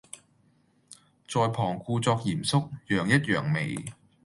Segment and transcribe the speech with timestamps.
[1.27, 3.77] 在旁故作嚴肅，揚一揚眉